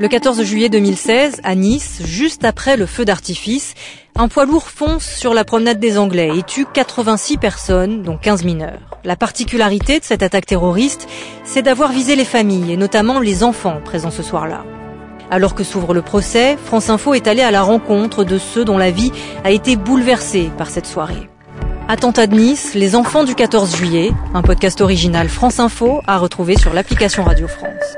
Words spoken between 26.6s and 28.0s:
l'application Radio France.